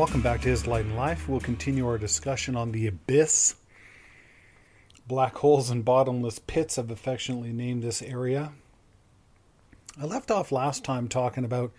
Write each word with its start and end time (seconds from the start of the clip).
Welcome 0.00 0.22
back 0.22 0.40
to 0.40 0.48
His 0.48 0.66
Light 0.66 0.86
and 0.86 0.96
Life. 0.96 1.28
We'll 1.28 1.40
continue 1.40 1.86
our 1.86 1.98
discussion 1.98 2.56
on 2.56 2.72
the 2.72 2.86
abyss. 2.86 3.56
Black 5.06 5.34
holes 5.36 5.68
and 5.68 5.84
bottomless 5.84 6.38
pits 6.38 6.76
have 6.76 6.90
affectionately 6.90 7.52
named 7.52 7.82
this 7.82 8.00
area. 8.00 8.52
I 10.00 10.06
left 10.06 10.30
off 10.30 10.52
last 10.52 10.84
time 10.84 11.06
talking 11.06 11.44
about, 11.44 11.72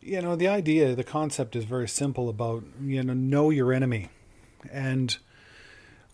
you 0.00 0.22
know, 0.22 0.36
the 0.36 0.46
idea, 0.46 0.94
the 0.94 1.02
concept 1.02 1.56
is 1.56 1.64
very 1.64 1.88
simple 1.88 2.28
about, 2.28 2.62
you 2.80 3.02
know, 3.02 3.14
know 3.14 3.50
your 3.50 3.72
enemy. 3.72 4.10
And 4.70 5.18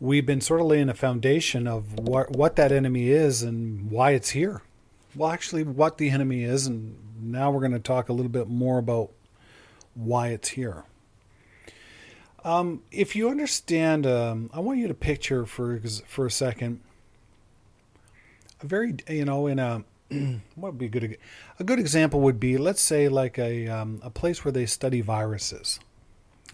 we've 0.00 0.24
been 0.24 0.40
sort 0.40 0.62
of 0.62 0.68
laying 0.68 0.88
a 0.88 0.95
foundation 0.95 1.66
of 1.66 1.98
what, 1.98 2.30
what 2.30 2.56
that 2.56 2.73
enemy 2.73 3.10
is 3.10 3.42
and 3.42 3.90
why 3.90 4.12
it's 4.12 4.30
here. 4.30 4.62
Well, 5.14 5.30
actually, 5.30 5.64
what 5.64 5.98
the 5.98 6.09
enemy 6.09 6.45
is, 6.45 6.66
and 6.66 6.96
now 7.21 7.50
we're 7.50 7.60
going 7.60 7.73
to 7.73 7.78
talk 7.78 8.09
a 8.09 8.15
little 8.15 8.32
bit 8.32 8.48
more 8.48 8.78
about 8.78 9.10
why 9.93 10.28
it's 10.28 10.48
here. 10.48 10.84
Um, 12.47 12.83
if 12.93 13.16
you 13.16 13.29
understand, 13.29 14.07
um, 14.07 14.51
I 14.55 14.61
want 14.61 14.79
you 14.79 14.87
to 14.87 14.95
picture 14.95 15.47
for 15.47 15.80
for 16.07 16.27
a 16.27 16.30
second 16.30 16.80
a 18.63 18.66
very, 18.66 18.95
you 19.09 19.25
know, 19.25 19.49
in 19.49 19.59
a 19.59 19.83
what 20.55 20.73
would 20.74 20.79
be 20.79 20.89
good 20.89 21.19
a 21.59 21.65
good 21.65 21.80
example 21.80 22.21
would 22.21 22.39
be 22.39 22.57
let's 22.57 22.80
say 22.80 23.09
like 23.09 23.37
a 23.37 23.67
um, 23.67 24.01
a 24.01 24.11
place 24.11 24.45
where 24.45 24.52
they 24.52 24.65
study 24.65 25.01
viruses, 25.01 25.80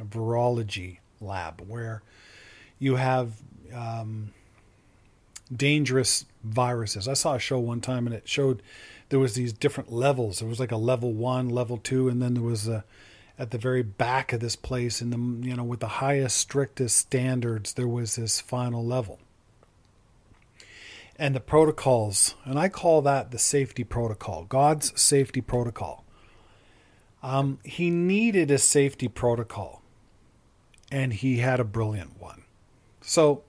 a 0.01 0.05
virology 0.05 0.97
lab 1.21 1.61
where 1.61 2.03
you 2.79 2.97
have 2.97 3.35
um, 3.75 4.33
dangerous 5.55 6.25
viruses. 6.43 7.07
I 7.07 7.13
saw 7.13 7.35
a 7.35 7.39
show 7.39 7.59
one 7.59 7.83
time 7.83 8.07
and 8.07 8.17
it 8.17 8.27
showed 8.27 8.63
there 9.11 9.19
was 9.19 9.35
these 9.35 9.53
different 9.53 9.93
levels. 9.93 10.39
There 10.39 10.49
was 10.49 10.59
like 10.59 10.73
a 10.73 10.79
level 10.79 11.13
one, 11.13 11.51
level 11.51 11.77
two, 11.77 12.09
and 12.09 12.23
then 12.23 12.33
there 12.33 12.43
was 12.43 12.67
a 12.67 12.83
at 13.43 13.51
the 13.51 13.59
very 13.59 13.83
back 13.83 14.33
of 14.33 14.39
this 14.39 14.55
place 14.55 15.03
in 15.03 15.11
the 15.11 15.49
you 15.49 15.57
know 15.57 15.65
with 15.65 15.81
the 15.81 15.99
highest 15.99 16.37
strictest 16.37 16.97
standards 16.97 17.73
there 17.73 17.89
was 17.89 18.15
this 18.15 18.41
final 18.41 18.87
level. 18.87 19.19
And 21.17 21.35
the 21.35 21.41
protocols 21.41 22.37
and 22.45 22.57
i 22.57 22.69
call 22.69 23.03
that 23.03 23.33
the 23.33 23.41
safety 23.41 23.83
protocol 23.83 24.45
god's 24.45 24.99
safety 25.01 25.41
protocol. 25.41 26.05
Um, 27.21 27.59
he 27.65 27.91
needed 27.91 28.49
a 28.53 28.59
safety 28.59 29.09
protocol 29.09 29.83
and 30.93 31.13
he 31.13 31.39
had 31.39 31.59
a 31.59 31.65
brilliant 31.65 32.21
one. 32.21 32.45
So 33.01 33.43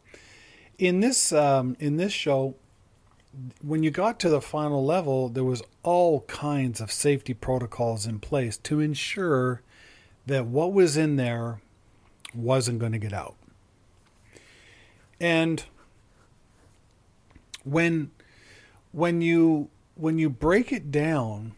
in 0.79 1.01
this 1.01 1.31
um, 1.31 1.77
in 1.79 1.97
this 1.97 2.13
show 2.13 2.55
when 3.61 3.83
you 3.83 3.91
got 3.91 4.19
to 4.21 4.29
the 4.29 4.41
final 4.41 4.83
level 4.83 5.29
there 5.29 5.43
was 5.43 5.61
all 5.83 6.21
kinds 6.21 6.81
of 6.81 6.91
safety 6.91 7.35
protocols 7.35 8.07
in 8.07 8.17
place 8.19 8.57
to 8.57 8.79
ensure 8.79 9.61
that 10.25 10.45
what 10.45 10.73
was 10.73 10.97
in 10.97 11.15
there 11.15 11.61
wasn't 12.33 12.79
going 12.79 12.91
to 12.91 12.99
get 12.99 13.13
out. 13.13 13.35
And 15.19 15.63
when 17.63 18.11
when 18.91 19.21
you 19.21 19.69
when 19.95 20.17
you 20.17 20.29
break 20.29 20.71
it 20.71 20.91
down 20.91 21.53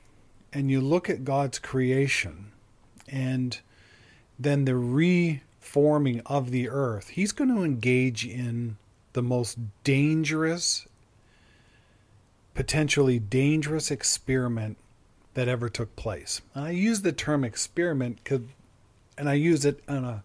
and 0.54 0.70
you 0.70 0.82
look 0.82 1.10
at 1.10 1.24
God's 1.24 1.60
creation 1.60 2.52
and 3.08 3.60
then 4.38 4.66
the 4.66 4.76
reforming 4.76 6.22
of 6.26 6.52
the 6.52 6.70
earth, 6.70 7.10
he's 7.10 7.32
going 7.32 7.54
to 7.56 7.64
engage 7.64 8.26
in 8.26 8.78
the 9.14 9.24
most 9.24 9.58
dangerous 9.84 10.88
potentially 12.56 13.20
dangerous 13.20 13.92
experiment 13.92 14.78
that 15.36 15.48
ever 15.48 15.70
took 15.70 15.96
place. 15.96 16.42
And 16.56 16.66
I 16.66 16.70
use 16.72 17.02
the 17.02 17.12
term 17.12 17.44
experiment 17.44 18.24
and 19.18 19.30
I 19.30 19.34
use 19.34 19.66
it 19.66 19.82
in 19.88 20.04
a 20.04 20.24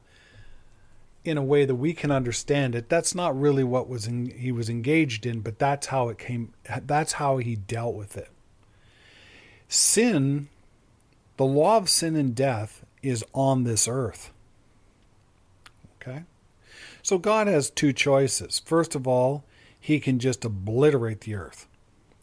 in 1.22 1.36
a 1.36 1.42
way 1.42 1.66
that 1.66 1.74
we 1.74 1.92
can 1.92 2.10
understand 2.10 2.74
it. 2.74 2.88
That's 2.88 3.14
not 3.14 3.38
really 3.38 3.62
what 3.62 3.88
was 3.88 4.06
in, 4.06 4.30
he 4.30 4.50
was 4.50 4.70
engaged 4.70 5.26
in, 5.26 5.40
but 5.40 5.58
that's 5.58 5.88
how 5.88 6.08
it 6.08 6.18
came. 6.18 6.54
That's 6.86 7.14
how 7.14 7.36
he 7.36 7.56
dealt 7.56 7.94
with 7.94 8.16
it. 8.16 8.30
Sin, 9.68 10.48
the 11.36 11.44
law 11.44 11.76
of 11.76 11.90
sin 11.90 12.16
and 12.16 12.34
death, 12.34 12.84
is 13.02 13.22
on 13.34 13.64
this 13.64 13.86
earth. 13.86 14.32
Okay, 16.00 16.22
so 17.02 17.18
God 17.18 17.46
has 17.46 17.68
two 17.68 17.92
choices. 17.92 18.58
First 18.58 18.94
of 18.94 19.06
all, 19.06 19.44
He 19.78 20.00
can 20.00 20.18
just 20.18 20.44
obliterate 20.44 21.20
the 21.22 21.34
earth 21.34 21.66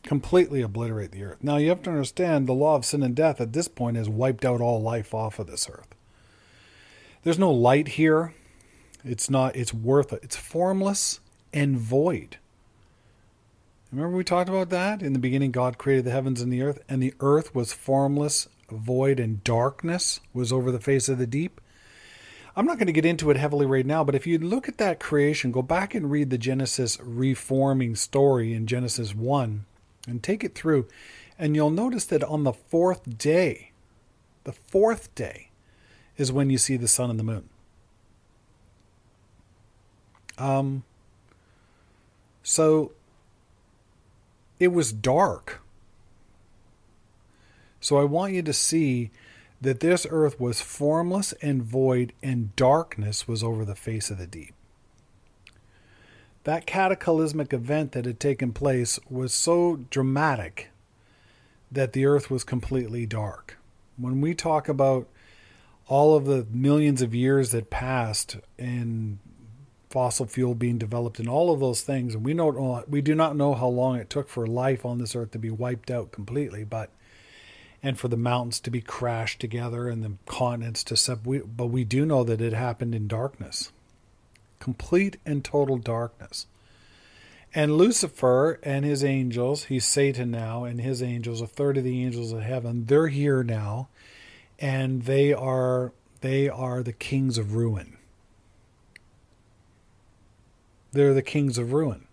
completely 0.07 0.61
obliterate 0.61 1.11
the 1.11 1.23
earth. 1.23 1.37
Now 1.43 1.57
you 1.57 1.69
have 1.69 1.83
to 1.83 1.89
understand 1.89 2.47
the 2.47 2.53
law 2.53 2.75
of 2.75 2.85
sin 2.85 3.03
and 3.03 3.13
death 3.13 3.41
at 3.41 3.51
this 3.51 3.67
point 3.67 3.97
has 3.97 4.07
wiped 4.07 4.45
out 4.45 4.61
all 4.61 4.81
life 4.81 5.13
off 5.13 5.37
of 5.37 5.47
this 5.47 5.69
earth. 5.69 5.93
There's 7.23 7.39
no 7.39 7.51
light 7.51 7.89
here. 7.89 8.33
It's 9.03 9.29
not 9.29 9.55
it's 9.55 9.73
worth 9.73 10.13
it. 10.13 10.21
It's 10.23 10.35
formless 10.35 11.19
and 11.53 11.77
void. 11.77 12.37
Remember 13.91 14.17
we 14.17 14.23
talked 14.23 14.49
about 14.49 14.69
that? 14.69 15.01
In 15.01 15.13
the 15.13 15.19
beginning 15.19 15.51
God 15.51 15.77
created 15.77 16.05
the 16.05 16.11
heavens 16.11 16.41
and 16.41 16.51
the 16.51 16.61
earth 16.61 16.79
and 16.89 17.01
the 17.01 17.13
earth 17.19 17.55
was 17.55 17.71
formless, 17.71 18.47
void 18.69 19.19
and 19.19 19.43
darkness 19.43 20.19
was 20.33 20.51
over 20.51 20.71
the 20.71 20.79
face 20.79 21.07
of 21.07 21.17
the 21.17 21.27
deep. 21.27 21.61
I'm 22.55 22.65
not 22.65 22.79
going 22.79 22.87
to 22.87 22.93
get 22.93 23.05
into 23.05 23.29
it 23.29 23.37
heavily 23.37 23.67
right 23.67 23.85
now, 23.85 24.03
but 24.03 24.15
if 24.15 24.25
you 24.25 24.39
look 24.39 24.67
at 24.67 24.79
that 24.79 24.99
creation, 24.99 25.51
go 25.51 25.61
back 25.61 25.93
and 25.93 26.09
read 26.09 26.31
the 26.31 26.39
Genesis 26.39 26.99
reforming 26.99 27.95
story 27.95 28.51
in 28.51 28.65
Genesis 28.65 29.13
1 29.13 29.65
and 30.07 30.23
take 30.23 30.43
it 30.43 30.55
through. 30.55 30.87
And 31.37 31.55
you'll 31.55 31.69
notice 31.69 32.05
that 32.05 32.23
on 32.23 32.45
the 32.45 32.53
fourth 32.53 33.19
day, 33.19 33.73
the 34.43 34.53
fourth 34.53 35.13
day, 35.13 35.46
is 36.17 36.31
when 36.31 36.49
you 36.49 36.57
see 36.57 36.77
the 36.77 36.87
sun 36.87 37.09
and 37.09 37.19
the 37.19 37.23
moon. 37.23 37.49
Um, 40.37 40.83
so 42.43 42.91
it 44.59 44.69
was 44.69 44.91
dark. 44.91 45.61
So 47.79 47.97
I 47.97 48.03
want 48.03 48.33
you 48.33 48.41
to 48.41 48.53
see 48.53 49.11
that 49.61 49.79
this 49.79 50.05
earth 50.09 50.39
was 50.39 50.61
formless 50.61 51.33
and 51.41 51.63
void, 51.63 52.13
and 52.21 52.55
darkness 52.55 53.27
was 53.27 53.43
over 53.43 53.65
the 53.65 53.75
face 53.75 54.11
of 54.11 54.17
the 54.17 54.27
deep. 54.27 54.53
That 56.43 56.65
cataclysmic 56.65 57.53
event 57.53 57.91
that 57.91 58.05
had 58.05 58.19
taken 58.19 58.53
place 58.53 58.99
was 59.09 59.33
so 59.33 59.85
dramatic 59.89 60.69
that 61.71 61.93
the 61.93 62.05
earth 62.05 62.29
was 62.29 62.43
completely 62.43 63.05
dark. 63.05 63.57
When 63.97 64.21
we 64.21 64.33
talk 64.33 64.69
about 64.69 65.07
all 65.87 66.15
of 66.15 66.25
the 66.25 66.45
millions 66.51 67.01
of 67.01 67.15
years 67.15 67.51
that 67.51 67.69
passed 67.69 68.37
and 68.57 69.19
fossil 69.89 70.25
fuel 70.25 70.53
being 70.53 70.77
developed 70.77 71.19
and 71.19 71.29
all 71.29 71.51
of 71.51 71.59
those 71.59 71.81
things, 71.81 72.13
and 72.13 72.25
we 72.25 72.33
know 72.33 72.83
we 72.87 73.01
do 73.01 73.15
not 73.15 73.35
know 73.35 73.53
how 73.53 73.67
long 73.67 73.97
it 73.97 74.09
took 74.09 74.27
for 74.27 74.45
life 74.45 74.85
on 74.85 74.97
this 74.97 75.15
earth 75.15 75.31
to 75.31 75.39
be 75.39 75.49
wiped 75.49 75.89
out 75.89 76.11
completely, 76.11 76.63
but 76.63 76.89
and 77.81 77.97
for 77.97 78.07
the 78.07 78.17
mountains 78.17 78.59
to 78.59 78.71
be 78.71 78.81
crashed 78.81 79.39
together 79.39 79.87
and 79.87 80.03
the 80.03 80.13
continents 80.25 80.83
to 80.83 80.97
sub. 80.97 81.23
but 81.23 81.67
we 81.67 81.83
do 81.83 82.05
know 82.05 82.23
that 82.23 82.41
it 82.41 82.53
happened 82.53 82.93
in 82.93 83.07
darkness 83.07 83.71
complete 84.59 85.17
and 85.25 85.43
total 85.43 85.77
darkness. 85.77 86.47
And 87.53 87.77
Lucifer 87.77 88.59
and 88.63 88.83
his 88.83 89.03
angels, 89.03 89.65
he's 89.65 89.85
Satan 89.85 90.31
now, 90.31 90.63
and 90.63 90.81
his 90.81 91.01
angels, 91.01 91.41
a 91.41 91.47
third 91.47 91.77
of 91.77 91.83
the 91.83 92.03
angels 92.03 92.31
of 92.31 92.41
heaven, 92.41 92.85
they're 92.85 93.07
here 93.07 93.43
now, 93.43 93.87
and 94.59 95.03
they 95.03 95.33
are 95.33 95.91
they 96.21 96.49
are 96.49 96.81
the 96.81 96.93
kings 96.93 97.37
of 97.37 97.53
ruin. 97.53 97.97
They're 100.91 101.13
the 101.13 101.21
kings 101.21 101.57
of 101.57 101.73
ruin. 101.73 102.07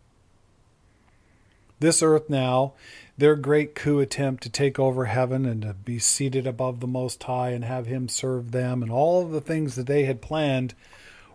This 1.80 2.02
earth 2.02 2.28
now, 2.28 2.74
their 3.16 3.36
great 3.36 3.74
coup 3.74 4.00
attempt 4.00 4.42
to 4.42 4.50
take 4.50 4.78
over 4.78 5.06
heaven 5.06 5.46
and 5.46 5.62
to 5.62 5.74
be 5.74 5.98
seated 5.98 6.46
above 6.46 6.80
the 6.80 6.86
Most 6.86 7.22
High 7.22 7.50
and 7.50 7.64
have 7.64 7.86
Him 7.86 8.08
serve 8.08 8.52
them, 8.52 8.82
and 8.82 8.90
all 8.90 9.22
of 9.22 9.30
the 9.30 9.40
things 9.40 9.74
that 9.76 9.86
they 9.86 10.04
had 10.04 10.20
planned 10.20 10.74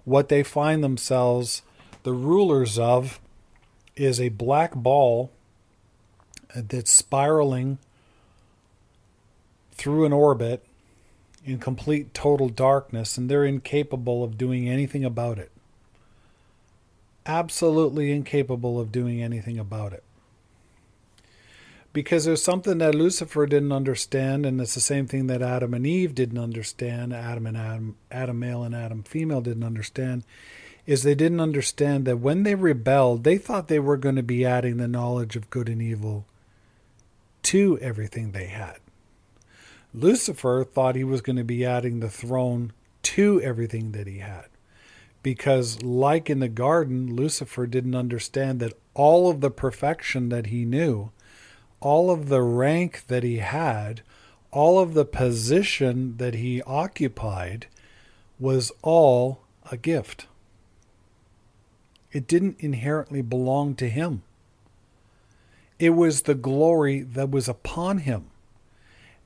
what 0.05 0.29
they 0.29 0.43
find 0.43 0.83
themselves 0.83 1.61
the 2.03 2.13
rulers 2.13 2.79
of 2.79 3.19
is 3.95 4.19
a 4.19 4.29
black 4.29 4.73
ball 4.73 5.31
that's 6.55 6.91
spiraling 6.91 7.77
through 9.71 10.05
an 10.05 10.13
orbit 10.13 10.65
in 11.45 11.57
complete 11.59 12.13
total 12.13 12.49
darkness 12.49 13.17
and 13.17 13.29
they're 13.29 13.45
incapable 13.45 14.23
of 14.23 14.37
doing 14.37 14.69
anything 14.69 15.05
about 15.05 15.37
it. 15.39 15.51
absolutely 17.25 18.11
incapable 18.11 18.79
of 18.79 18.91
doing 18.91 19.21
anything 19.21 19.59
about 19.59 19.93
it. 19.93 20.03
Because 21.93 22.25
there's 22.25 22.43
something 22.43 22.79
that 22.79 22.95
Lucifer 22.95 23.45
didn't 23.45 23.71
understand, 23.71 24.45
and 24.45 24.59
it's 24.61 24.75
the 24.75 24.79
same 24.81 25.07
thing 25.07 25.27
that 25.27 25.41
Adam 25.41 25.73
and 25.73 25.87
Eve 25.87 26.13
didn't 26.13 26.37
understand, 26.37 27.13
Adam 27.13 27.45
and 27.47 27.57
Adam, 27.57 27.97
Adam 28.11 28.39
male 28.39 28.63
and 28.63 28.75
Adam 28.75 29.03
female 29.03 29.41
didn't 29.41 29.63
understand, 29.63 30.23
is 30.85 31.03
they 31.03 31.15
didn't 31.15 31.39
understand 31.39 32.05
that 32.05 32.19
when 32.19 32.43
they 32.43 32.55
rebelled, 32.55 33.23
they 33.23 33.37
thought 33.37 33.67
they 33.67 33.79
were 33.79 33.97
going 33.97 34.15
to 34.15 34.23
be 34.23 34.45
adding 34.45 34.77
the 34.77 34.87
knowledge 34.87 35.35
of 35.35 35.49
good 35.49 35.67
and 35.69 35.81
evil 35.81 36.25
to 37.43 37.77
everything 37.79 38.31
they 38.31 38.45
had. 38.47 38.77
Lucifer 39.93 40.63
thought 40.63 40.95
he 40.95 41.03
was 41.03 41.21
going 41.21 41.35
to 41.35 41.43
be 41.43 41.65
adding 41.65 41.99
the 41.99 42.09
throne 42.09 42.71
to 43.01 43.41
everything 43.41 43.91
that 43.91 44.07
he 44.07 44.19
had. 44.19 44.45
Because, 45.23 45.81
like 45.81 46.29
in 46.29 46.39
the 46.39 46.47
garden, 46.47 47.15
Lucifer 47.15 47.67
didn't 47.67 47.95
understand 47.95 48.59
that 48.59 48.73
all 48.93 49.29
of 49.29 49.41
the 49.41 49.51
perfection 49.51 50.29
that 50.29 50.47
he 50.47 50.63
knew, 50.63 51.11
all 51.79 52.11
of 52.11 52.29
the 52.29 52.41
rank 52.41 53.07
that 53.07 53.23
he 53.23 53.37
had, 53.37 54.01
all 54.51 54.79
of 54.79 54.93
the 54.93 55.05
position 55.05 56.17
that 56.17 56.35
he 56.35 56.61
occupied 56.63 57.67
was 58.39 58.71
all 58.81 59.41
a 59.71 59.77
gift. 59.77 60.27
It 62.11 62.27
didn't 62.27 62.57
inherently 62.59 63.21
belong 63.21 63.75
to 63.75 63.89
him. 63.89 64.23
It 65.77 65.91
was 65.91 66.23
the 66.23 66.35
glory 66.35 67.01
that 67.01 67.29
was 67.29 67.47
upon 67.47 67.99
him. 67.99 68.25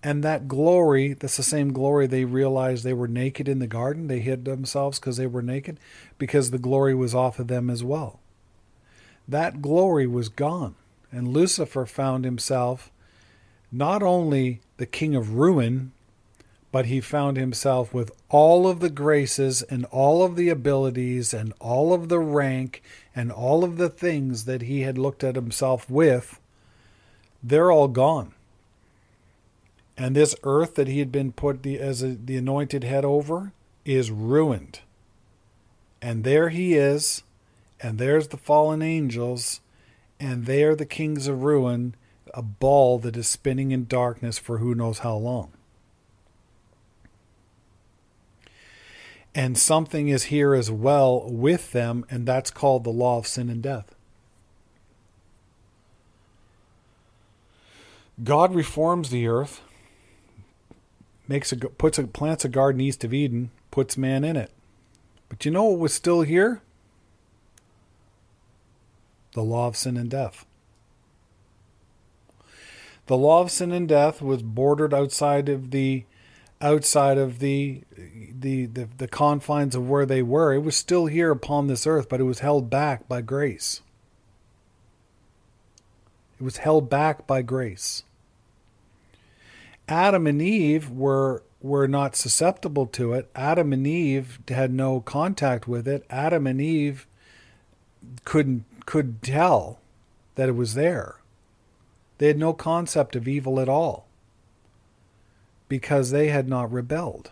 And 0.06 0.22
that 0.22 0.50
glory, 0.50 1.14
that's 1.14 1.38
the 1.38 1.44
same 1.44 1.72
glory 1.72 2.08
they 2.08 2.26
realized 2.26 2.84
they 2.84 2.94
were 2.94 3.08
naked 3.08 3.48
in 3.48 3.60
the 3.60 3.68
garden. 3.68 4.08
They 4.08 4.20
hid 4.20 4.44
themselves 4.44 5.00
because 5.00 5.16
they 5.16 5.28
were 5.28 5.42
naked, 5.42 5.80
because 6.18 6.52
the 6.52 6.58
glory 6.58 6.94
was 6.94 7.16
off 7.16 7.40
of 7.40 7.48
them 7.48 7.70
as 7.70 7.86
well. 7.86 8.20
That 9.30 9.62
glory 9.62 10.06
was 10.06 10.28
gone. 10.28 10.76
And 11.10 11.30
Lucifer 11.30 11.86
found 11.86 12.26
himself 12.26 12.92
not 13.72 14.04
only 14.04 14.60
the 14.76 14.86
king 14.86 15.16
of 15.16 15.36
ruin, 15.36 15.94
but 16.74 16.88
he 16.88 17.00
found 17.00 17.38
himself 17.38 17.94
with 17.94 18.12
all 18.30 18.68
of 18.68 18.82
the 18.82 18.90
graces 18.90 19.62
and 19.62 19.86
all 19.86 20.22
of 20.22 20.36
the 20.36 20.50
abilities 20.50 21.34
and 21.34 21.54
all 21.62 21.94
of 21.94 22.10
the 22.10 22.20
rank 22.20 22.84
and 23.16 23.32
all 23.32 23.64
of 23.64 23.78
the 23.78 23.90
things 23.90 24.44
that 24.46 24.64
he 24.64 24.82
had 24.82 24.98
looked 24.98 25.24
at 25.24 25.36
himself 25.36 25.90
with. 25.90 26.42
They're 27.42 27.72
all 27.72 27.88
gone 27.88 28.33
and 29.98 30.16
this 30.16 30.36
earth 30.44 30.76
that 30.76 30.88
he 30.88 31.00
had 31.00 31.12
been 31.12 31.32
put 31.32 31.64
the, 31.64 31.80
as 31.80 32.02
a, 32.02 32.16
the 32.16 32.38
anointed 32.38 32.84
head 32.84 33.06
over 33.06 33.52
is 33.86 34.10
ruined. 34.10 34.80
And 36.02 36.24
there 36.24 36.50
he 36.50 36.74
is, 36.74 37.24
and 37.80 37.98
there's 37.98 38.30
the 38.30 38.38
fallen 38.38 38.82
angels, 38.82 39.62
and 40.20 40.46
they 40.46 40.64
are 40.64 40.76
the 40.76 40.86
kings 40.86 41.28
of 41.28 41.44
ruin, 41.44 41.96
a 42.34 42.42
ball 42.42 42.98
that 43.00 43.16
is 43.16 43.28
spinning 43.28 43.72
in 43.72 43.86
darkness 43.86 44.40
for 44.40 44.58
who 44.58 44.74
knows 44.74 45.00
how 45.00 45.16
long. 45.16 45.52
And 49.36 49.58
something 49.58 50.10
is 50.10 50.26
here 50.26 50.54
as 50.54 50.70
well 50.70 51.24
with 51.30 51.72
them, 51.72 52.06
and 52.10 52.28
that's 52.28 52.52
called 52.52 52.84
the 52.84 52.92
law 52.92 53.18
of 53.18 53.28
sin 53.28 53.50
and 53.50 53.62
death. 53.62 53.96
God 58.24 58.54
reforms 58.54 59.10
the 59.10 59.28
earth 59.28 59.62
makes 61.34 61.52
a 61.52 61.58
puts 61.58 61.98
a 61.98 62.04
plants 62.04 62.46
a 62.46 62.48
garden 62.48 62.80
east 62.80 63.04
of 63.04 63.12
Eden, 63.12 63.50
puts 63.72 63.98
man 63.98 64.24
in 64.24 64.38
it. 64.38 64.52
But 65.30 65.44
you 65.46 65.50
know 65.50 65.64
what 65.64 65.80
was 65.80 65.92
still 65.92 66.22
here? 66.22 66.62
The 69.34 69.42
law 69.42 69.68
of 69.68 69.76
sin 69.76 69.98
and 69.98 70.12
death. 70.12 70.46
The 73.08 73.18
law 73.18 73.42
of 73.42 73.50
sin 73.50 73.72
and 73.72 73.90
death 73.90 74.22
was 74.22 74.44
bordered 74.44 74.94
outside 74.94 75.50
of 75.50 75.72
the 75.72 76.06
outside 76.62 77.18
of 77.18 77.40
the, 77.40 77.82
the 77.98 78.68
the 78.68 78.88
the 79.00 79.08
confines 79.08 79.74
of 79.74 79.90
where 79.90 80.06
they 80.06 80.22
were. 80.22 80.54
It 80.54 80.60
was 80.60 80.76
still 80.76 81.08
here 81.08 81.32
upon 81.32 81.66
this 81.66 81.88
earth, 81.88 82.10
but 82.10 82.20
it 82.20 82.26
was 82.26 82.40
held 82.40 82.70
back 82.70 83.08
by 83.08 83.22
grace. 83.22 83.82
It 86.40 86.44
was 86.44 86.58
held 86.58 86.92
back 86.92 87.26
by 87.26 87.42
grace. 87.42 88.04
Adam 89.88 90.28
and 90.28 90.42
Eve 90.42 90.90
were 90.90 91.44
were 91.62 91.88
not 91.88 92.16
susceptible 92.16 92.86
to 92.86 93.14
it. 93.14 93.30
Adam 93.36 93.72
and 93.72 93.88
Eve 93.88 94.40
had 94.50 94.74
no 94.74 95.00
contact 95.00 95.68
with 95.68 95.88
it. 95.88 96.06
Adam 96.10 96.46
and 96.46 96.62
Eve 96.62 97.08
couldn't 98.26 98.66
could 98.86 99.22
tell 99.22 99.80
that 100.36 100.50
it 100.50 100.56
was 100.56 100.74
there. 100.74 101.18
They 102.18 102.28
had 102.28 102.38
no 102.38 102.54
concept 102.54 103.16
of 103.16 103.28
evil 103.28 103.60
at 103.60 103.70
all 103.70 104.08
because 105.68 106.12
they 106.12 106.28
had 106.28 106.48
not 106.48 106.72
rebelled. 106.72 107.32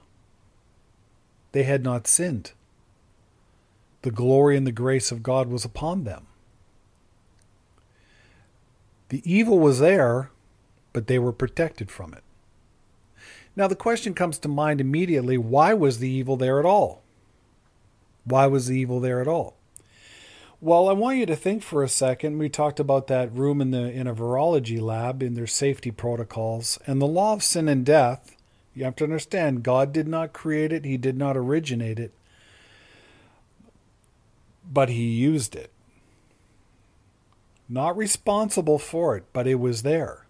They 1.51 1.63
had 1.63 1.83
not 1.83 2.07
sinned. 2.07 2.53
The 4.01 4.12
glory 4.12 4.57
and 4.57 4.65
the 4.65 4.71
grace 4.71 5.12
of 5.12 5.21
God 5.21 5.50
was 5.50 5.65
upon 5.65 6.06
them. 6.06 6.27
The 9.09 9.21
evil 9.31 9.59
was 9.59 9.80
there, 9.80 10.31
but 10.94 11.07
they 11.07 11.19
were 11.19 11.33
protected 11.33 11.92
from 11.92 12.13
it. 12.13 12.24
Now, 13.56 13.68
the 13.68 13.75
question 13.75 14.13
comes 14.13 14.38
to 14.39 14.48
mind 14.48 14.80
immediately 14.80 15.38
why 15.38 15.74
was 15.74 16.00
the 16.00 16.09
evil 16.09 16.38
there 16.38 16.59
at 16.59 16.65
all? 16.65 17.01
Why 18.24 18.48
was 18.48 18.68
the 18.68 18.77
evil 18.77 19.00
there 19.00 19.21
at 19.21 19.27
all? 19.27 19.56
Well, 20.62 20.89
I 20.89 20.94
want 20.94 21.18
you 21.18 21.25
to 21.25 21.36
think 21.36 21.63
for 21.63 21.83
a 21.83 21.89
second. 21.89 22.38
We 22.38 22.48
talked 22.48 22.80
about 22.80 23.07
that 23.07 23.33
room 23.33 23.62
in 23.62 23.71
the 23.71 23.89
in 23.92 24.06
a 24.06 24.13
virology 24.13 24.80
lab 24.80 25.24
in 25.24 25.33
their 25.33 25.48
safety 25.48 25.89
protocols 25.89 26.77
and 26.86 27.01
the 27.01 27.07
law 27.07 27.33
of 27.33 27.44
sin 27.44 27.68
and 27.68 27.83
death. 27.83 28.36
You 28.75 28.86
have 28.86 28.95
to 28.98 29.03
understand 29.03 29.63
God 29.63 29.92
did 29.92 30.07
not 30.07 30.33
create 30.33 30.71
it, 30.71 30.86
he 30.86 30.98
did 30.98 31.18
not 31.18 31.36
originate 31.36 32.00
it, 32.00 32.13
but 34.71 34.89
he 34.89 35.03
used 35.03 35.56
it. 35.56 35.71
Not 37.68 37.98
responsible 37.98 38.77
for 38.77 39.18
it, 39.18 39.25
but 39.33 39.48
it 39.48 39.56
was 39.56 39.81
there. 39.81 40.27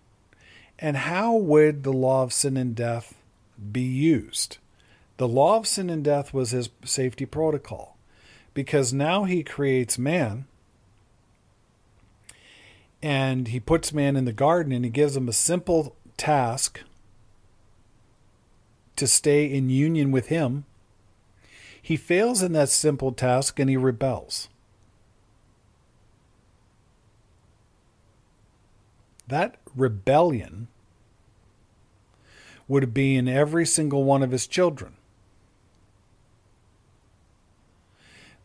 And 0.82 0.98
how 0.98 1.36
would 1.36 1.84
the 1.84 1.94
law 1.94 2.24
of 2.24 2.34
sin 2.34 2.58
and 2.58 2.76
death 2.76 3.14
be 3.72 3.82
used? 3.82 4.58
The 5.18 5.28
law 5.28 5.58
of 5.58 5.68
sin 5.68 5.92
and 5.92 6.04
death 6.04 6.34
was 6.34 6.50
his 6.50 6.70
safety 6.84 7.28
protocol 7.28 7.96
because 8.56 8.92
now 8.92 9.26
he 9.26 9.44
creates 9.44 10.00
man 10.00 10.46
and 13.04 13.50
he 13.50 13.60
puts 13.60 13.94
man 13.94 14.16
in 14.16 14.26
the 14.26 14.34
garden 14.34 14.72
and 14.72 14.84
he 14.84 14.90
gives 14.90 15.16
him 15.16 15.30
a 15.30 15.34
simple 15.34 15.96
task 16.18 16.82
to 18.96 19.06
stay 19.06 19.46
in 19.46 19.70
union 19.70 20.12
with 20.12 20.28
him. 20.28 20.66
He 21.80 21.96
fails 21.96 22.42
in 22.42 22.54
that 22.54 22.70
simple 22.70 23.12
task 23.12 23.60
and 23.60 23.70
he 23.70 23.78
rebels. 23.78 24.50
That 29.32 29.56
rebellion 29.78 30.68
would 32.68 32.94
be 32.94 33.16
in 33.16 33.30
every 33.30 33.66
single 33.66 34.04
one 34.04 34.24
of 34.24 34.32
his 34.32 34.46
children. 34.46 34.98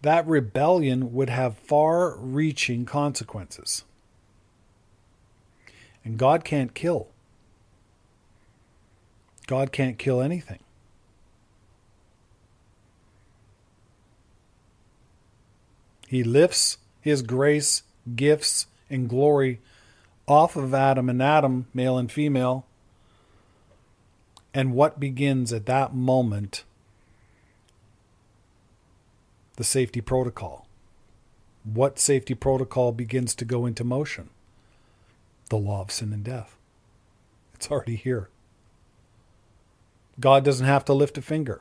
That 0.02 0.24
rebellion 0.28 1.12
would 1.12 1.28
have 1.28 1.58
far 1.58 2.16
reaching 2.16 2.84
consequences. 2.84 3.82
And 6.04 6.18
God 6.18 6.44
can't 6.44 6.72
kill. 6.72 7.08
God 9.48 9.72
can't 9.72 9.98
kill 9.98 10.20
anything. 10.20 10.60
He 16.06 16.22
lifts 16.22 16.78
his 17.00 17.22
grace, 17.22 17.82
gifts, 18.14 18.68
and 18.88 19.08
glory 19.08 19.58
off 20.26 20.56
of 20.56 20.74
Adam 20.74 21.08
and 21.08 21.22
Adam, 21.22 21.66
male 21.72 21.98
and 21.98 22.10
female, 22.10 22.66
and 24.52 24.72
what 24.72 24.98
begins 24.98 25.52
at 25.52 25.66
that 25.66 25.94
moment 25.94 26.64
the 29.56 29.64
safety 29.64 30.00
protocol. 30.00 30.66
What 31.64 31.98
safety 31.98 32.34
protocol 32.34 32.92
begins 32.92 33.34
to 33.36 33.44
go 33.44 33.66
into 33.66 33.84
motion? 33.84 34.30
The 35.48 35.56
law 35.56 35.82
of 35.82 35.90
sin 35.90 36.12
and 36.12 36.22
death. 36.22 36.56
It's 37.54 37.70
already 37.70 37.96
here. 37.96 38.28
God 40.20 40.44
doesn't 40.44 40.66
have 40.66 40.84
to 40.86 40.92
lift 40.92 41.18
a 41.18 41.22
finger. 41.22 41.60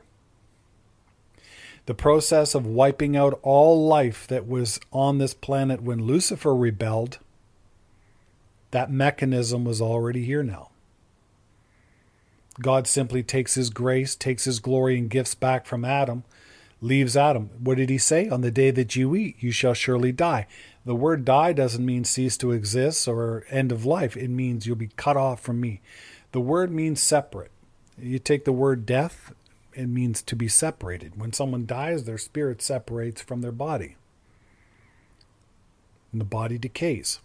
The 1.86 1.94
process 1.94 2.54
of 2.54 2.66
wiping 2.66 3.16
out 3.16 3.38
all 3.42 3.86
life 3.86 4.26
that 4.26 4.46
was 4.46 4.80
on 4.92 5.18
this 5.18 5.34
planet 5.34 5.82
when 5.82 6.04
Lucifer 6.04 6.54
rebelled, 6.54 7.18
that 8.76 8.90
mechanism 8.90 9.64
was 9.64 9.80
already 9.80 10.22
here 10.22 10.42
now. 10.42 10.68
God 12.60 12.86
simply 12.86 13.22
takes 13.22 13.54
his 13.54 13.70
grace, 13.70 14.14
takes 14.14 14.44
his 14.44 14.60
glory 14.60 14.98
and 14.98 15.08
gifts 15.08 15.34
back 15.34 15.64
from 15.64 15.82
Adam, 15.82 16.24
leaves 16.82 17.16
Adam. 17.16 17.48
What 17.58 17.78
did 17.78 17.88
he 17.88 17.96
say? 17.96 18.28
On 18.28 18.42
the 18.42 18.50
day 18.50 18.70
that 18.70 18.94
you 18.94 19.16
eat, 19.16 19.36
you 19.40 19.50
shall 19.50 19.72
surely 19.72 20.12
die. 20.12 20.46
The 20.84 20.94
word 20.94 21.24
die 21.24 21.54
doesn't 21.54 21.86
mean 21.86 22.04
cease 22.04 22.36
to 22.36 22.52
exist 22.52 23.08
or 23.08 23.46
end 23.48 23.72
of 23.72 23.86
life. 23.86 24.14
It 24.14 24.28
means 24.28 24.66
you'll 24.66 24.76
be 24.76 24.90
cut 24.98 25.16
off 25.16 25.40
from 25.40 25.58
me. 25.58 25.80
The 26.32 26.40
word 26.40 26.70
means 26.70 27.00
separate. 27.00 27.52
You 27.98 28.18
take 28.18 28.44
the 28.44 28.52
word 28.52 28.84
death, 28.84 29.32
it 29.72 29.86
means 29.86 30.20
to 30.20 30.36
be 30.36 30.48
separated. 30.48 31.18
When 31.18 31.32
someone 31.32 31.64
dies, 31.64 32.04
their 32.04 32.18
spirit 32.18 32.60
separates 32.60 33.22
from 33.22 33.40
their 33.40 33.52
body. 33.52 33.96
And 36.12 36.20
the 36.20 36.26
body 36.26 36.58
decays. 36.58 37.20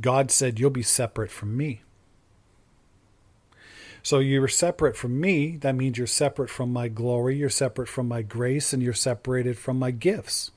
God 0.00 0.30
said, 0.30 0.58
You'll 0.58 0.70
be 0.70 0.82
separate 0.82 1.30
from 1.30 1.56
me. 1.56 1.82
So 4.02 4.20
you're 4.20 4.48
separate 4.48 4.96
from 4.96 5.20
me. 5.20 5.56
That 5.56 5.74
means 5.74 5.98
you're 5.98 6.06
separate 6.06 6.50
from 6.50 6.72
my 6.72 6.88
glory, 6.88 7.36
you're 7.36 7.50
separate 7.50 7.88
from 7.88 8.08
my 8.08 8.22
grace, 8.22 8.72
and 8.72 8.82
you're 8.82 8.92
separated 8.92 9.58
from 9.58 9.78
my 9.78 9.90
gifts. 9.90 10.50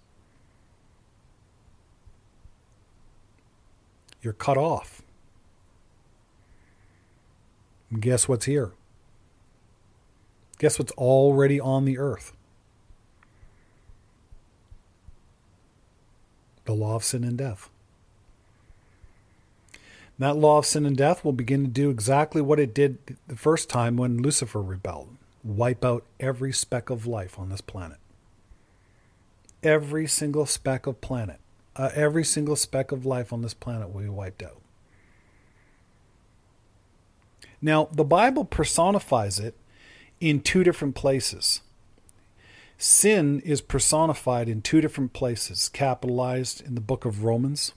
You're 4.22 4.34
cut 4.34 4.58
off. 4.58 5.02
And 7.90 8.02
guess 8.02 8.28
what's 8.28 8.46
here? 8.46 8.72
Guess 10.60 10.78
what's 10.78 10.92
already 10.94 11.60
on 11.60 11.86
the 11.86 11.98
earth? 11.98 12.34
The 16.66 16.74
law 16.74 16.96
of 16.96 17.04
sin 17.04 17.24
and 17.24 17.38
death. 17.38 17.70
That 20.22 20.38
law 20.38 20.60
of 20.60 20.68
sin 20.68 20.86
and 20.86 20.96
death 20.96 21.26
will 21.26 21.34
begin 21.34 21.64
to 21.64 21.68
do 21.72 21.90
exactly 21.90 22.44
what 22.44 22.60
it 22.60 22.76
did 22.76 23.18
the 23.28 23.36
first 23.36 23.72
time 23.72 23.98
when 23.98 24.22
Lucifer 24.22 24.62
rebelled 24.62 25.18
wipe 25.44 25.84
out 25.84 26.06
every 26.20 26.54
speck 26.54 26.92
of 26.92 27.08
life 27.08 27.40
on 27.40 27.50
this 27.50 27.62
planet. 27.62 27.98
Every 29.64 30.06
single 30.06 30.46
speck 30.46 30.86
of 30.86 31.02
planet, 31.02 31.40
uh, 31.76 31.90
every 31.96 32.24
single 32.24 32.56
speck 32.56 32.92
of 32.92 33.04
life 33.04 33.34
on 33.34 33.42
this 33.42 33.56
planet 33.56 33.92
will 33.92 34.04
be 34.04 34.10
wiped 34.10 34.44
out. 34.44 34.62
Now, 37.60 37.90
the 37.92 38.04
Bible 38.04 38.46
personifies 38.46 39.40
it 39.40 39.56
in 40.20 40.42
two 40.42 40.64
different 40.64 40.94
places. 40.94 41.62
Sin 42.78 43.40
is 43.40 43.60
personified 43.60 44.48
in 44.48 44.62
two 44.62 44.82
different 44.82 45.14
places, 45.14 45.68
capitalized 45.68 46.64
in 46.64 46.76
the 46.76 46.80
book 46.80 47.06
of 47.06 47.24
Romans, 47.24 47.74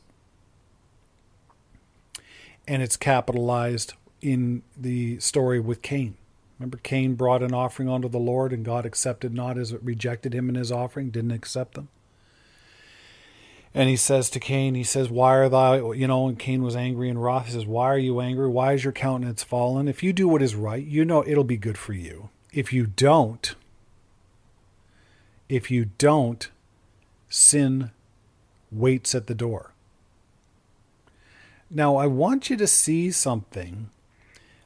and 2.66 2.83
it's 2.83 2.97
capitalized 2.97 3.94
in 4.21 4.62
the 4.76 5.18
story 5.21 5.61
with 5.61 5.83
Cain. 5.83 6.16
Remember, 6.59 6.78
Cain 6.78 7.14
brought 7.14 7.42
an 7.42 7.52
offering 7.52 7.88
unto 7.88 8.09
the 8.09 8.18
Lord, 8.18 8.52
and 8.52 8.64
God 8.64 8.87
accepted 8.87 9.35
not 9.35 9.59
as 9.59 9.73
it 9.73 9.83
rejected 9.83 10.35
him 10.35 10.49
in 10.49 10.54
his 10.54 10.71
offering, 10.71 11.11
didn't 11.11 11.33
accept 11.33 11.75
them. 11.75 11.88
And 13.75 13.88
he 13.88 13.97
says 13.97 14.30
to 14.30 14.40
Cain, 14.40 14.76
he 14.76 14.85
says, 14.85 15.11
Why 15.11 15.35
are 15.35 15.49
thou, 15.49 15.90
you 15.92 16.06
know, 16.06 16.28
and 16.28 16.38
Cain 16.38 16.62
was 16.62 16.76
angry 16.76 17.11
and 17.11 17.21
wroth. 17.21 17.47
He 17.47 17.52
says, 17.52 17.66
Why 17.66 17.87
are 17.87 17.99
you 17.99 18.21
angry? 18.21 18.49
Why 18.49 18.73
is 18.73 18.85
your 18.85 18.92
countenance 18.92 19.42
fallen? 19.42 19.88
If 19.88 20.02
you 20.02 20.12
do 20.12 20.28
what 20.28 20.42
is 20.42 20.54
right, 20.54 20.85
you 20.85 21.04
know 21.04 21.25
it'll 21.26 21.42
be 21.42 21.56
good 21.56 21.76
for 21.76 21.92
you. 21.92 22.30
If 22.52 22.73
you 22.73 22.87
don't, 22.87 23.56
if 25.49 25.73
you 25.73 25.87
don't, 25.99 26.49
sin 27.28 27.90
waits 28.71 29.12
at 29.12 29.26
the 29.26 29.35
door. 29.35 29.74
Now, 31.76 31.97
I 31.97 32.07
want 32.07 32.50
you 32.50 32.57
to 32.57 32.69
see 32.69 33.11
something 33.11 33.90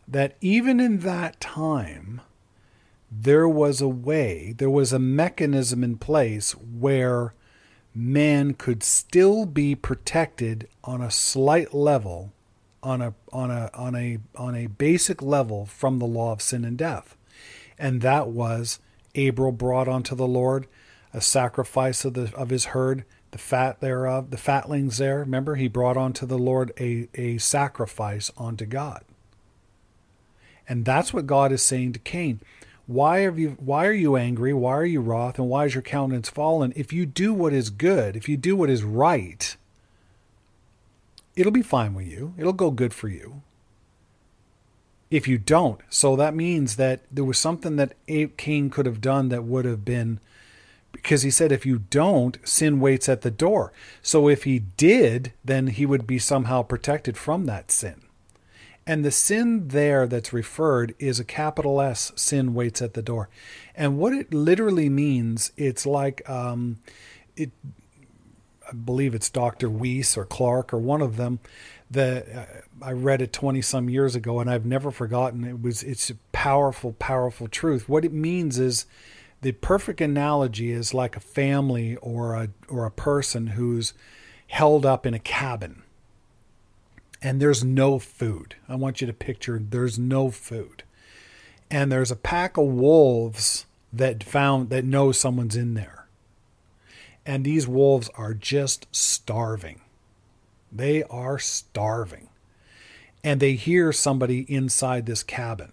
that 0.07 0.37
even 0.43 0.79
in 0.79 0.99
that 0.99 1.41
time, 1.41 2.21
there 3.11 3.49
was 3.49 3.81
a 3.81 3.89
way, 3.89 4.55
there 4.59 4.69
was 4.69 4.93
a 4.93 4.99
mechanism 4.99 5.83
in 5.83 5.97
place 5.97 6.53
where 6.53 7.33
man 7.95 8.53
could 8.53 8.83
still 8.83 9.47
be 9.47 9.75
protected 9.75 10.69
on 10.85 11.01
a 11.01 11.11
slight 11.11 11.73
level 11.73 12.33
on 12.83 13.01
a 13.01 13.15
on 13.33 13.51
a 13.51 13.71
on 13.75 13.95
a 13.97 14.19
on 14.37 14.55
a 14.55 14.67
basic 14.67 15.23
level 15.23 15.65
from 15.65 15.99
the 15.99 16.07
law 16.07 16.33
of 16.33 16.43
sin 16.43 16.65
and 16.65 16.77
death. 16.77 17.17
And 17.79 18.03
that 18.03 18.29
was 18.29 18.81
Abel 19.15 19.51
brought 19.51 19.89
unto 19.89 20.15
the 20.15 20.29
Lord 20.29 20.67
a 21.15 21.23
sacrifice 21.23 22.05
of 22.05 22.13
the 22.13 22.33
of 22.37 22.51
his 22.51 22.67
herd 22.67 23.05
the 23.31 23.39
fat 23.39 23.81
thereof 23.81 24.31
the 24.31 24.37
fatlings 24.37 24.99
there 24.99 25.21
remember 25.21 25.57
he 25.57 25.69
brought 25.69 25.97
unto 25.97 26.27
the 26.27 26.39
Lord 26.39 26.73
a 26.79 27.09
a 27.15 27.39
sacrifice 27.39 28.31
unto 28.39 28.65
God 28.67 29.05
and 30.69 30.85
that's 30.85 31.13
what 31.13 31.27
God 31.27 31.53
is 31.53 31.63
saying 31.63 31.93
to 31.95 31.99
Cain 31.99 32.41
why 32.89 33.25
are 33.25 33.37
you 33.37 33.51
why 33.61 33.87
are 33.87 33.93
you 33.93 34.17
angry? 34.17 34.55
Why 34.55 34.73
are 34.73 34.87
you 34.87 35.03
wroth? 35.03 35.39
And 35.39 35.47
why 35.47 35.67
is 35.67 35.75
your 35.75 35.83
countenance 35.83 36.31
fallen? 36.31 36.73
If 36.75 36.91
you 36.91 37.05
do 37.05 37.35
what 37.35 37.53
is 37.53 37.69
good, 37.69 38.17
if 38.17 38.31
you 38.31 38.39
do 38.39 38.57
what 38.57 38.71
is 38.71 38.83
right, 38.83 39.55
it'll 41.37 41.53
be 41.53 41.63
fine 41.63 41.93
with 41.93 42.07
you. 42.07 42.33
It'll 42.39 42.55
go 42.55 42.71
good 42.71 42.95
for 42.95 43.09
you. 43.09 43.43
If 45.11 45.29
you 45.29 45.37
don't, 45.37 45.83
so 45.91 46.17
that 46.17 46.35
means 46.35 46.77
that 46.77 47.03
there 47.11 47.25
was 47.25 47.39
something 47.39 47.77
that 47.77 47.93
Cain 48.39 48.71
could 48.71 48.87
have 48.87 49.03
done 49.03 49.29
that 49.29 49.45
would 49.45 49.67
have 49.67 49.85
been 49.85 50.19
because 50.93 51.23
he 51.23 51.31
said 51.31 51.53
if 51.53 51.67
you 51.67 51.79
don't, 51.79 52.39
sin 52.47 52.81
waits 52.81 53.09
at 53.09 53.23
the 53.23 53.31
door. 53.31 53.73
So 54.03 54.29
if 54.29 54.45
he 54.45 54.59
did, 54.59 55.33
then 55.45 55.69
he 55.69 55.87
would 55.87 56.07
be 56.07 56.19
somehow 56.19 56.63
protected 56.63 57.17
from 57.17 57.47
that 57.47 57.71
sin. 57.71 58.03
And 58.87 59.05
the 59.05 59.11
sin 59.11 59.69
there 59.69 60.07
that's 60.07 60.33
referred 60.33 60.95
is 60.99 61.21
a 61.21 61.25
capital 61.25 61.81
S 61.81 62.11
sin 62.17 62.55
waits 62.55 62.81
at 62.81 62.95
the 62.95 63.03
door. 63.03 63.29
And 63.75 63.99
what 63.99 64.15
it 64.15 64.33
literally 64.33 64.89
means, 64.89 65.53
it's 65.57 65.85
like 65.85 66.29
um, 66.29 66.79
it. 67.37 67.51
I 68.67 68.75
believe 68.75 69.15
it's 69.15 69.31
Dr. 69.31 69.71
Weiss 69.71 70.17
or 70.19 70.27
Clark 70.27 70.75
or 70.75 70.79
one 70.79 71.01
of 71.01 71.17
them 71.17 71.39
that 71.91 72.29
uh, 72.29 72.45
I 72.85 72.93
read 72.93 73.23
it 73.23 73.33
20 73.33 73.63
some 73.63 73.89
years 73.89 74.15
ago 74.15 74.41
and 74.41 74.51
I've 74.51 74.67
never 74.67 74.91
forgotten 74.91 75.45
it 75.45 75.63
was 75.63 75.83
it's 75.83 76.11
a 76.11 76.17
powerful 76.33 76.93
powerful 76.93 77.49
truth 77.49 77.89
what 77.89 78.05
it 78.05 78.13
means 78.13 78.59
is 78.59 78.85
the 79.41 79.53
perfect 79.53 80.01
analogy 80.01 80.73
is 80.73 80.95
like 80.95 81.17
a 81.17 81.21
family 81.21 81.97
or 81.97 82.35
a 82.35 82.49
or 82.69 82.85
a 82.85 82.91
person 82.91 83.49
who's 83.49 83.95
held 84.49 84.85
up 84.85 85.07
in 85.07 85.15
a 85.15 85.19
cabin 85.19 85.83
and 87.21 87.41
there's 87.41 87.65
no 87.65 87.99
food. 87.99 88.55
I 88.69 88.77
want 88.77 89.01
you 89.01 89.07
to 89.07 89.13
picture 89.13 89.59
there's 89.59 89.99
no 89.99 90.31
food. 90.31 90.85
And 91.71 91.91
there's 91.91 92.11
a 92.11 92.17
pack 92.17 92.57
of 92.57 92.67
wolves 92.67 93.67
that 93.93 94.23
found 94.23 94.71
that 94.71 94.85
know 94.85 95.13
someone's 95.13 95.57
in 95.57 95.75
there. 95.75 96.07
And 97.27 97.45
these 97.45 97.67
wolves 97.67 98.09
are 98.15 98.35
just 98.35 98.87
starving. 98.93 99.81
They 100.71 101.03
are 101.05 101.39
starving. 101.39 102.29
And 103.25 103.41
they 103.41 103.55
hear 103.55 103.93
somebody 103.93 104.47
inside 104.49 105.07
this 105.07 105.23
cabin. 105.23 105.73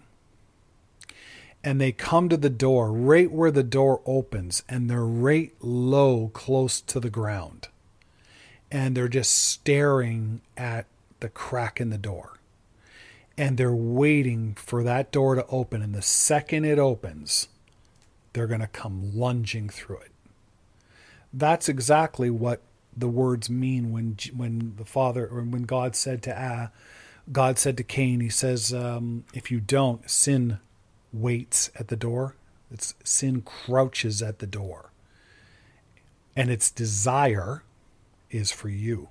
And 1.66 1.82
they 1.82 1.92
come 1.92 2.30
to 2.30 2.38
the 2.38 2.52
door 2.52 2.92
right 2.92 3.32
where 3.32 3.50
the 3.50 3.64
door 3.64 4.00
opens, 4.06 4.62
and 4.70 4.88
they're 4.88 5.04
right 5.04 5.52
low, 5.60 6.30
close 6.32 6.80
to 6.82 7.00
the 7.00 7.10
ground. 7.10 7.70
And 8.70 8.96
they're 8.96 9.08
just 9.08 9.34
staring 9.34 10.42
at 10.56 10.86
the 11.22 11.30
crack 11.30 11.82
in 11.82 11.90
the 11.90 11.98
door. 11.98 12.38
And 13.36 13.58
they're 13.58 13.74
waiting 13.74 14.54
for 14.54 14.84
that 14.84 15.12
door 15.12 15.34
to 15.34 15.46
open. 15.48 15.82
And 15.82 15.96
the 15.96 16.04
second 16.04 16.66
it 16.66 16.78
opens, 16.78 17.48
they're 18.34 18.46
going 18.46 18.62
to 18.62 18.68
come 18.68 19.18
lunging 19.18 19.68
through 19.68 19.98
it. 19.98 20.12
That's 21.34 21.68
exactly 21.68 22.30
what 22.30 22.62
the 22.96 23.10
words 23.10 23.50
mean 23.50 23.92
when 23.92 24.18
when 24.34 24.76
the 24.78 24.86
father 24.86 25.28
or 25.28 25.42
when 25.42 25.64
God 25.64 25.96
said 25.96 26.22
to 26.24 26.42
uh, 26.42 26.68
God 27.32 27.58
said 27.58 27.76
to 27.78 27.84
Cain, 27.84 28.22
He 28.22 28.30
says, 28.30 28.74
um, 28.74 29.26
"If 29.34 29.52
you 29.52 29.60
don't, 29.60 30.10
sin 30.10 30.60
waits 31.22 31.72
at 31.76 31.88
the 31.88 31.96
door. 31.96 32.36
It's 32.72 32.94
sin 33.04 33.42
crouches 33.42 34.22
at 34.22 34.40
the 34.40 34.48
door, 34.48 34.92
and 36.36 36.50
its 36.50 36.72
desire 36.72 37.64
is 38.30 38.52
for 38.52 38.70
you." 38.70 39.10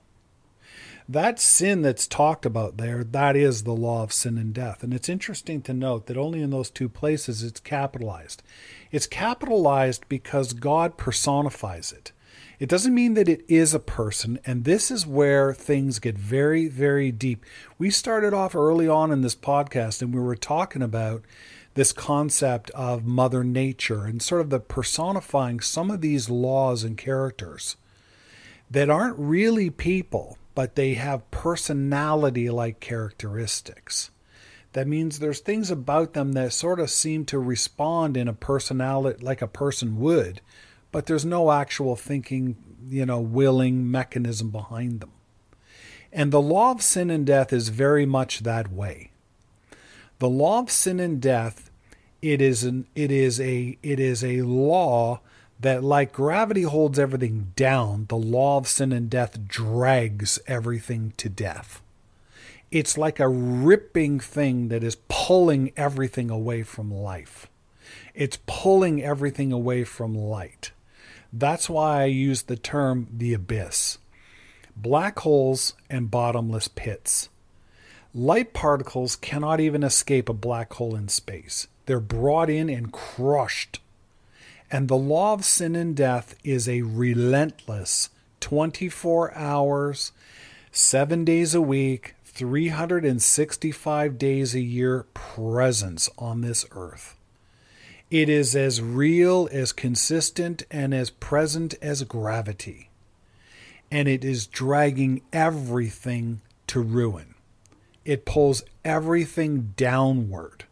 that 1.09 1.39
sin 1.39 1.83
that's 1.83 2.07
talked 2.07 2.47
about 2.47 2.79
there, 2.79 3.05
that 3.05 3.37
is 3.37 3.63
the 3.63 3.75
law 3.75 4.03
of 4.03 4.13
sin 4.13 4.39
and 4.39 4.55
death. 4.55 4.83
And 4.83 4.95
it's 4.95 5.09
interesting 5.09 5.61
to 5.63 5.75
note 5.75 6.07
that 6.07 6.17
only 6.17 6.41
in 6.41 6.51
those 6.51 6.71
two 6.71 6.89
places 6.89 7.43
it's 7.43 7.61
capitalized. 7.61 8.43
It's 8.91 9.07
capitalized 9.07 10.09
because 10.09 10.55
God 10.55 10.97
personifies 10.97 11.93
it. 11.93 12.13
It 12.59 12.69
doesn't 12.69 12.95
mean 12.95 13.15
that 13.15 13.29
it 13.29 13.45
is 13.49 13.75
a 13.75 13.81
person, 13.81 14.39
and 14.47 14.65
this 14.65 14.91
is 14.91 15.07
where 15.07 15.53
things 15.53 15.99
get 15.99 16.17
very, 16.17 16.69
very 16.69 17.11
deep. 17.11 17.45
We 17.79 17.91
started 17.91 18.33
off 18.33 18.55
early 18.55 18.89
on 18.89 19.11
in 19.11 19.21
this 19.21 19.35
podcast 19.35 20.01
and 20.01 20.15
we 20.15 20.21
were 20.21 20.37
talking 20.37 20.81
about 20.81 21.25
this 21.75 21.93
concept 21.93 22.71
of 22.71 23.05
Mother 23.05 23.45
Nature 23.45 24.05
and 24.05 24.23
sort 24.23 24.41
of 24.41 24.51
the 24.51 24.61
personifying 24.61 25.61
some 25.61 25.91
of 25.91 26.01
these 26.01 26.31
laws 26.31 26.85
and 26.85 26.97
characters 26.97 27.77
that 28.71 28.89
aren't 28.89 29.19
really 29.19 29.71
people 29.71 30.39
but 30.55 30.77
they 30.77 30.95
have 30.95 31.31
personality 31.31 32.49
like 32.49 32.81
characteristics. 32.81 34.11
That 34.73 34.89
means 34.89 35.19
there's 35.19 35.41
things 35.41 35.71
about 35.71 36.15
them 36.15 36.33
that 36.33 36.53
sort 36.53 36.81
of 36.81 36.91
seem 36.91 37.25
to 37.27 37.39
respond 37.39 38.17
in 38.17 38.29
a 38.29 38.33
personality 38.33 39.25
like 39.25 39.43
a 39.43 39.49
person 39.49 39.99
would, 40.01 40.41
but 40.91 41.07
there's 41.07 41.25
no 41.25 41.53
actual 41.53 41.97
thinking, 41.97 42.57
you 42.89 43.07
know, 43.07 43.21
willing 43.21 43.91
mechanism 43.91 44.51
behind 44.51 45.01
them. 45.01 45.13
And 46.13 46.33
the 46.33 46.41
law 46.41 46.71
of 46.71 46.83
sin 46.83 47.11
and 47.11 47.27
death 47.27 47.53
is 47.53 47.69
very 47.69 48.07
much 48.07 48.41
that 48.41 48.73
way. 48.73 49.11
The 50.19 50.29
law 50.29 50.61
of 50.61 50.71
sin 50.71 51.01
and 51.01 51.21
death, 51.21 51.71
it 52.23 52.41
is 52.41 52.65
an 52.65 52.87
it 52.95 53.11
is 53.11 53.41
a 53.41 53.79
it 53.83 54.01
is 54.01 54.25
a 54.25 54.43
law 54.43 55.21
that 55.61 55.85
like 55.85 56.13
gravity 56.13 56.63
holds 56.63 56.99
everything 56.99 57.53
down, 57.57 58.07
the 58.09 58.17
law 58.17 58.59
of 58.59 58.69
sin 58.69 58.93
and 58.93 59.09
death 59.09 59.47
drags 59.47 60.39
everything 60.47 61.13
to 61.17 61.29
death. 61.29 61.83
It's 62.71 62.99
like 62.99 63.21
a 63.21 63.29
ripping 63.29 64.21
thing 64.21 64.69
that 64.69 64.83
is 64.83 64.97
pulling 65.09 65.73
everything 65.77 66.31
away 66.31 66.63
from 66.65 66.93
life. 66.93 67.47
It's 68.15 68.39
pulling 68.47 69.03
everything 69.03 69.53
away 69.53 69.85
from 69.85 70.15
light. 70.15 70.73
That's 71.33 71.69
why 71.71 72.03
I 72.03 72.07
use 72.07 72.43
the 72.43 72.57
term 72.57 73.09
the 73.13 73.35
abyss. 73.35 73.99
Black 74.77 75.21
holes 75.21 75.75
and 75.89 76.11
bottomless 76.11 76.69
pits. 76.69 77.29
Light 78.17 78.53
particles 78.53 79.17
cannot 79.17 79.59
even 79.59 79.83
escape 79.83 80.29
a 80.29 80.35
black 80.35 80.73
hole 80.75 80.95
in 80.95 81.09
space. 81.09 81.67
They're 81.87 81.99
brought 81.99 82.49
in 82.49 82.69
and 82.69 82.93
crushed. 82.93 83.81
And 84.71 84.87
the 84.87 84.97
law 84.97 85.33
of 85.33 85.45
sin 85.45 85.75
and 85.75 85.97
death 85.97 86.37
is 86.45 86.69
a 86.69 86.83
relentless 86.83 88.11
24 88.39 89.37
hours, 89.37 90.13
seven 90.71 91.25
days 91.25 91.57
a 91.57 91.61
week, 91.61 92.15
365 92.25 94.17
days 94.17 94.55
a 94.55 94.61
year 94.61 95.07
presence 95.13 96.09
on 96.17 96.41
this 96.41 96.65
earth. 96.71 97.17
It 98.13 98.29
is 98.29 98.55
as 98.55 98.81
real, 98.81 99.49
as 99.51 99.73
consistent, 99.73 100.63
and 100.71 100.95
as 100.95 101.11
present 101.11 101.75
as 101.83 102.05
gravity. 102.05 102.91
And 103.91 104.07
it 104.07 104.25
is 104.25 104.47
dragging 104.47 105.23
everything 105.33 106.43
to 106.69 106.81
ruin. 106.81 107.34
It 108.05 108.25
pulls 108.25 108.63
everything 108.85 109.75
downward. 109.77 110.65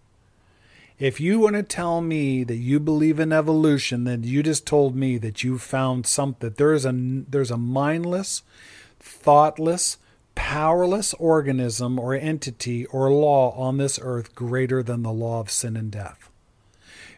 If 0.99 1.21
you 1.21 1.41
want 1.41 1.57
to 1.57 1.63
tell 1.63 2.01
me 2.01 2.45
that 2.45 2.57
you 2.57 2.79
believe 2.79 3.19
in 3.19 3.33
evolution, 3.33 4.05
then 4.05 4.23
you 4.23 4.43
just 4.43 4.67
told 4.67 4.95
me 4.95 5.19
that 5.19 5.43
you 5.43 5.59
found 5.59 6.07
something 6.07 6.49
that 6.49 6.59
there's 6.59 6.85
a 6.85 6.93
there's 6.93 7.51
a 7.51 7.57
mindless, 7.57 8.43
thoughtless, 9.01 9.99
powerless 10.35 11.15
organism 11.15 11.99
or 11.99 12.15
entity 12.15 12.87
or 12.87 13.11
law 13.11 13.51
on 13.53 13.79
this 13.79 13.99
earth 14.03 14.35
greater 14.35 14.83
than 14.83 15.03
the 15.03 15.13
law 15.13 15.41
of 15.41 15.51
sin 15.51 15.77
and 15.77 15.91
death 15.91 16.31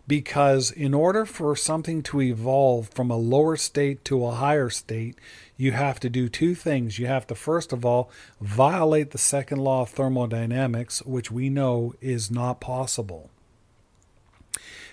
because 0.06 0.70
in 0.70 0.92
order 0.92 1.24
for 1.24 1.56
something 1.56 2.02
to 2.02 2.20
evolve 2.20 2.88
from 2.88 3.10
a 3.10 3.16
lower 3.16 3.56
state 3.56 4.04
to 4.04 4.24
a 4.24 4.32
higher 4.32 4.68
state, 4.68 5.16
you 5.56 5.72
have 5.72 5.98
to 6.00 6.10
do 6.10 6.28
two 6.28 6.54
things. 6.54 6.98
You 6.98 7.06
have 7.06 7.26
to, 7.28 7.34
first 7.34 7.72
of 7.72 7.84
all, 7.84 8.10
violate 8.40 9.12
the 9.12 9.18
second 9.18 9.58
law 9.58 9.82
of 9.82 9.90
thermodynamics, 9.90 11.02
which 11.02 11.30
we 11.30 11.48
know 11.48 11.94
is 12.00 12.30
not 12.30 12.60
possible. 12.60 13.30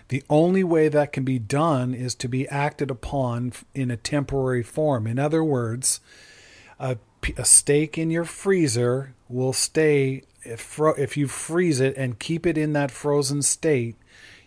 The 0.08 0.24
only 0.30 0.63
way 0.63 0.88
that 0.89 1.13
can 1.13 1.24
be 1.24 1.39
done 1.39 1.94
is 1.94 2.15
to 2.15 2.27
be 2.27 2.48
acted 2.50 2.91
upon 2.91 3.53
in 3.74 3.89
a 3.89 3.98
temporary 3.98 4.63
form. 4.63 5.08
In 5.08 5.18
other 5.18 5.44
words, 5.44 6.01
a, 6.80 6.98
a 7.38 7.46
steak 7.46 7.98
in 7.98 8.12
your 8.12 8.25
freezer 8.25 9.13
will 9.30 9.53
stay 9.53 10.24
if, 10.44 10.80
if 10.98 11.15
you 11.15 11.27
freeze 11.27 11.80
it 11.80 11.95
and 11.95 12.19
keep 12.19 12.45
it 12.45 12.58
in 12.58 12.74
that 12.74 12.91
frozen 12.91 13.41
state 13.41 13.95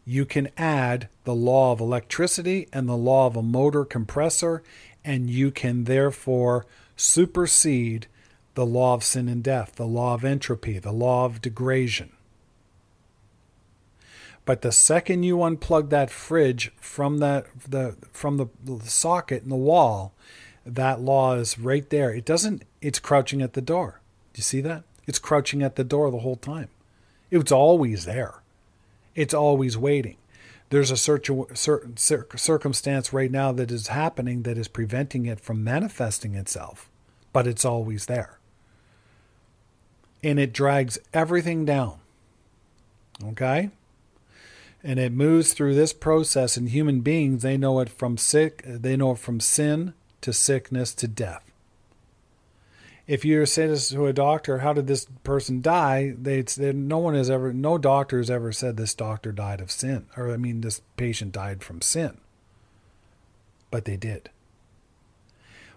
you 0.04 0.24
can 0.24 0.50
add 0.56 1.08
the 1.24 1.34
law 1.34 1.72
of 1.72 1.80
electricity 1.80 2.68
and 2.72 2.88
the 2.88 2.96
law 2.96 3.26
of 3.26 3.36
a 3.36 3.42
motor 3.42 3.84
compressor, 3.84 4.62
and 5.04 5.30
you 5.30 5.50
can 5.50 5.84
therefore 5.84 6.66
supersede 6.96 8.06
the 8.54 8.66
law 8.66 8.94
of 8.94 9.02
sin 9.02 9.28
and 9.28 9.42
death, 9.42 9.76
the 9.76 9.86
law 9.86 10.14
of 10.14 10.24
entropy, 10.24 10.78
the 10.78 10.92
law 10.92 11.24
of 11.24 11.40
degradation. 11.40 12.12
But 14.44 14.60
the 14.60 14.72
second 14.72 15.22
you 15.22 15.38
unplug 15.38 15.88
that 15.88 16.10
fridge 16.10 16.70
from 16.76 17.18
the, 17.18 17.46
the 17.66 17.96
from 18.12 18.36
the, 18.36 18.48
socket 18.84 19.42
in 19.42 19.48
the 19.48 19.56
wall, 19.56 20.12
that 20.66 21.00
law 21.00 21.34
is 21.34 21.58
right 21.58 21.88
there. 21.88 22.10
It 22.10 22.26
doesn't. 22.26 22.64
It's 22.82 22.98
crouching 22.98 23.40
at 23.40 23.54
the 23.54 23.62
door. 23.62 24.00
Do 24.34 24.38
you 24.38 24.42
see 24.42 24.60
that? 24.60 24.84
It's 25.06 25.18
crouching 25.18 25.62
at 25.62 25.76
the 25.76 25.84
door 25.84 26.10
the 26.10 26.18
whole 26.18 26.36
time. 26.36 26.68
It's 27.30 27.52
always 27.52 28.04
there. 28.04 28.42
It's 29.14 29.34
always 29.34 29.76
waiting. 29.76 30.16
There's 30.70 30.90
a 30.90 30.96
certain 30.96 31.96
circumstance 31.96 33.12
right 33.12 33.30
now 33.30 33.52
that 33.52 33.70
is 33.70 33.88
happening 33.88 34.42
that 34.42 34.58
is 34.58 34.66
preventing 34.66 35.26
it 35.26 35.38
from 35.38 35.62
manifesting 35.62 36.34
itself, 36.34 36.88
but 37.32 37.46
it's 37.46 37.64
always 37.64 38.06
there. 38.06 38.38
And 40.22 40.40
it 40.40 40.52
drags 40.52 40.98
everything 41.12 41.64
down. 41.64 41.98
Okay? 43.22 43.70
And 44.82 44.98
it 44.98 45.12
moves 45.12 45.52
through 45.52 45.74
this 45.74 45.92
process 45.92 46.56
in 46.56 46.68
human 46.68 47.02
beings. 47.02 47.42
They 47.42 47.56
know 47.56 47.78
it 47.80 47.88
from 47.88 48.16
sick, 48.16 48.62
they 48.66 48.96
know 48.96 49.12
it 49.12 49.18
from 49.18 49.38
sin 49.40 49.94
to 50.22 50.32
sickness 50.32 50.92
to 50.94 51.06
death 51.06 51.53
if 53.06 53.24
you 53.24 53.44
say 53.44 53.66
this 53.66 53.90
to 53.90 54.06
a 54.06 54.12
doctor, 54.12 54.58
how 54.58 54.72
did 54.72 54.86
this 54.86 55.06
person 55.24 55.60
die? 55.60 56.14
They, 56.16 56.44
no 56.58 56.98
one 56.98 57.14
has 57.14 57.30
ever, 57.30 57.52
no 57.52 57.76
doctor 57.76 58.18
has 58.18 58.30
ever 58.30 58.52
said 58.52 58.76
this 58.76 58.94
doctor 58.94 59.30
died 59.32 59.60
of 59.60 59.70
sin, 59.70 60.06
or 60.16 60.32
I 60.32 60.36
mean, 60.36 60.62
this 60.62 60.80
patient 60.96 61.32
died 61.32 61.62
from 61.62 61.82
sin. 61.82 62.18
But 63.70 63.84
they 63.84 63.96
did. 63.96 64.30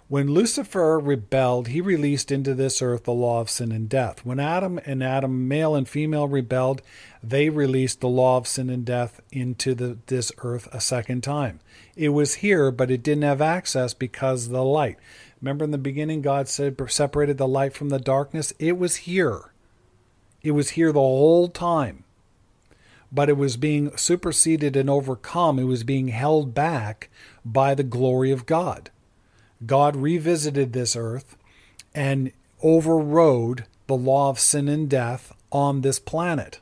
When 0.09 0.33
Lucifer 0.33 0.99
rebelled, 0.99 1.67
he 1.67 1.81
released 1.81 2.31
into 2.31 2.53
this 2.53 2.81
earth 2.81 3.03
the 3.03 3.11
law 3.11 3.41
of 3.41 3.49
sin 3.49 3.73
and 3.73 3.89
death. 3.89 4.25
When 4.25 4.39
Adam 4.39 4.79
and 4.85 5.03
Adam, 5.03 5.49
male 5.49 5.75
and 5.75 5.87
female, 5.87 6.29
rebelled, 6.29 6.81
they 7.21 7.49
released 7.49 7.99
the 7.99 8.07
law 8.07 8.37
of 8.37 8.47
sin 8.47 8.69
and 8.69 8.85
death 8.85 9.19
into 9.33 9.75
the, 9.75 9.97
this 10.05 10.31
earth 10.37 10.69
a 10.71 10.79
second 10.79 11.23
time. 11.23 11.59
It 11.97 12.09
was 12.09 12.35
here, 12.35 12.71
but 12.71 12.89
it 12.89 13.03
didn't 13.03 13.23
have 13.23 13.41
access 13.41 13.93
because 13.93 14.45
of 14.45 14.53
the 14.53 14.63
light. 14.63 14.97
Remember 15.41 15.65
in 15.65 15.71
the 15.71 15.77
beginning, 15.77 16.21
God 16.21 16.47
said, 16.47 16.77
separated 16.89 17.37
the 17.37 17.47
light 17.47 17.73
from 17.73 17.89
the 17.89 17.99
darkness? 17.99 18.53
It 18.57 18.77
was 18.77 18.97
here. 18.97 19.51
It 20.41 20.51
was 20.51 20.71
here 20.71 20.91
the 20.91 20.99
whole 20.99 21.47
time. 21.47 22.03
But 23.11 23.29
it 23.29 23.37
was 23.37 23.55
being 23.55 23.95
superseded 23.95 24.75
and 24.75 24.89
overcome. 24.89 25.59
It 25.59 25.65
was 25.65 25.83
being 25.83 26.09
held 26.09 26.53
back 26.53 27.09
by 27.45 27.75
the 27.75 27.83
glory 27.83 28.31
of 28.31 28.45
God. 28.45 28.89
God 29.65 29.95
revisited 29.95 30.73
this 30.73 30.95
earth 30.95 31.37
and 31.93 32.31
overrode 32.61 33.65
the 33.87 33.95
law 33.95 34.29
of 34.29 34.39
sin 34.39 34.67
and 34.67 34.89
death 34.89 35.33
on 35.51 35.81
this 35.81 35.99
planet. 35.99 36.59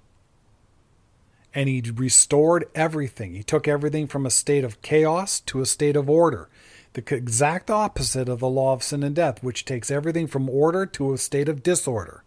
And 1.53 1.69
he 1.69 1.81
restored 1.95 2.67
everything. 2.75 3.33
He 3.33 3.43
took 3.43 3.67
everything 3.67 4.07
from 4.07 4.25
a 4.25 4.29
state 4.29 4.63
of 4.63 4.81
chaos 4.81 5.39
to 5.41 5.61
a 5.61 5.65
state 5.65 5.95
of 5.95 6.09
order 6.09 6.49
the 6.95 7.15
exact 7.15 7.69
opposite 7.69 8.27
of 8.27 8.39
the 8.39 8.49
law 8.49 8.73
of 8.73 8.83
sin 8.83 9.03
and 9.03 9.15
death, 9.15 9.43
which 9.43 9.65
takes 9.65 9.91
everything 9.91 10.27
from 10.27 10.49
order 10.49 10.85
to 10.87 11.13
a 11.13 11.17
state 11.17 11.47
of 11.47 11.63
disorder. 11.63 12.23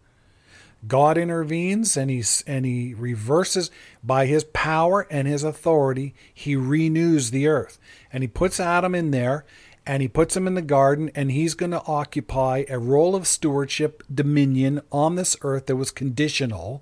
God 0.87 1.17
intervenes 1.17 1.97
and 1.97 2.09
he, 2.09 2.23
and 2.47 2.65
he 2.65 2.93
reverses 2.93 3.69
by 4.01 4.27
his 4.27 4.45
power 4.45 5.05
and 5.11 5.27
his 5.27 5.43
authority, 5.43 6.15
he 6.33 6.55
renews 6.55 7.31
the 7.31 7.47
earth. 7.47 7.79
And 8.13 8.23
he 8.23 8.27
puts 8.27 8.59
Adam 8.59 8.95
in 8.95 9.11
there 9.11 9.45
and 9.85 10.01
he 10.01 10.07
puts 10.07 10.37
him 10.37 10.47
in 10.47 10.53
the 10.53 10.61
garden 10.61 11.11
and 11.13 11.31
he's 11.31 11.53
going 11.53 11.71
to 11.71 11.83
occupy 11.85 12.63
a 12.69 12.79
role 12.79 13.15
of 13.15 13.27
stewardship, 13.27 14.03
dominion 14.13 14.81
on 14.91 15.15
this 15.15 15.35
earth 15.41 15.65
that 15.65 15.75
was 15.75 15.91
conditional 15.91 16.81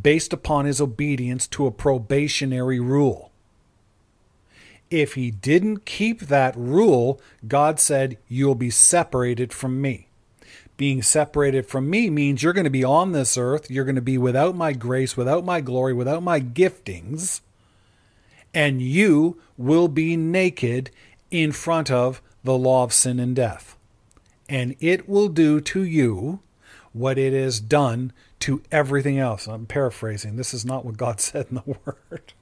based 0.00 0.32
upon 0.32 0.66
his 0.66 0.80
obedience 0.80 1.48
to 1.48 1.66
a 1.66 1.72
probationary 1.72 2.78
rule 2.78 3.31
if 4.92 5.14
he 5.14 5.30
didn't 5.30 5.86
keep 5.86 6.20
that 6.20 6.54
rule, 6.56 7.20
God 7.48 7.80
said, 7.80 8.18
You'll 8.28 8.54
be 8.54 8.70
separated 8.70 9.52
from 9.52 9.80
me. 9.80 10.08
Being 10.76 11.02
separated 11.02 11.66
from 11.66 11.88
me 11.88 12.10
means 12.10 12.42
you're 12.42 12.52
going 12.52 12.64
to 12.64 12.70
be 12.70 12.84
on 12.84 13.12
this 13.12 13.38
earth, 13.38 13.70
you're 13.70 13.84
going 13.84 13.94
to 13.94 14.02
be 14.02 14.18
without 14.18 14.54
my 14.54 14.72
grace, 14.72 15.16
without 15.16 15.44
my 15.44 15.60
glory, 15.60 15.94
without 15.94 16.22
my 16.22 16.40
giftings, 16.40 17.40
and 18.52 18.82
you 18.82 19.40
will 19.56 19.88
be 19.88 20.16
naked 20.16 20.90
in 21.30 21.52
front 21.52 21.90
of 21.90 22.20
the 22.44 22.56
law 22.56 22.84
of 22.84 22.92
sin 22.92 23.18
and 23.18 23.36
death. 23.36 23.76
And 24.48 24.76
it 24.80 25.08
will 25.08 25.28
do 25.28 25.60
to 25.60 25.82
you 25.82 26.40
what 26.92 27.16
it 27.16 27.32
has 27.32 27.60
done 27.60 28.12
to 28.40 28.62
everything 28.70 29.18
else. 29.18 29.46
I'm 29.46 29.66
paraphrasing. 29.66 30.36
This 30.36 30.52
is 30.52 30.64
not 30.64 30.84
what 30.84 30.96
God 30.96 31.20
said 31.20 31.46
in 31.48 31.56
the 31.56 31.76
Word. 31.86 32.32